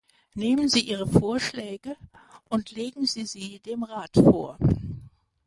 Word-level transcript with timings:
Nehmen 0.33 0.67
Sie 0.67 0.79
Ihre 0.79 1.05
Vorschläge 1.07 1.95
und 2.49 2.71
legen 2.71 3.05
Sie 3.05 3.27
sie 3.27 3.59
dem 3.59 3.83
Rat 3.83 4.15
vor. 4.15 4.57